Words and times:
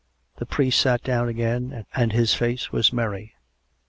The 0.37 0.47
priest 0.47 0.81
sat 0.81 1.03
down 1.03 1.29
again 1.29 1.85
and 1.93 2.11
his 2.11 2.33
face 2.33 2.71
was 2.71 2.91
merry. 2.91 3.35